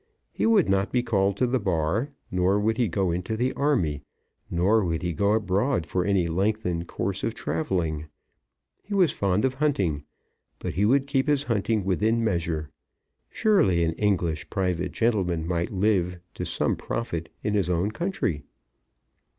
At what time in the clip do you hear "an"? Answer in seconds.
13.83-13.93